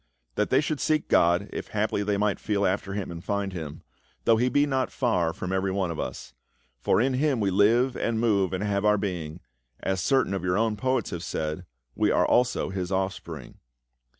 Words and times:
That 0.33 0.49
they 0.49 0.61
should 0.61 0.79
seek 0.79 1.07
God, 1.09 1.47
if 1.53 1.67
haply 1.67 2.01
they 2.01 2.17
might 2.17 2.39
feel 2.39 2.65
after 2.65 2.93
him 2.93 3.11
and 3.11 3.23
find 3.23 3.53
him— 3.53 3.83
though 4.25 4.37
he 4.37 4.49
be 4.49 4.65
not 4.65 4.89
far 4.91 5.31
from 5.31 5.53
every 5.53 5.69
one 5.71 5.91
of 5.91 5.99
us. 5.99 6.33
For 6.79 6.99
in 6.99 7.13
him 7.13 7.39
we 7.39 7.51
live 7.51 7.95
and 7.95 8.19
move 8.19 8.51
and 8.51 8.63
have 8.63 8.83
our 8.83 8.97
being, 8.97 9.41
as 9.79 10.01
certain 10.01 10.33
of 10.33 10.43
your 10.43 10.57
own 10.59 10.75
poets 10.75 11.11
have 11.11 11.21
said, 11.23 11.59
"•We 11.93 12.09
are 12.09 12.25
also 12.25 12.71
his 12.71 12.91
offspring.' 12.91 13.59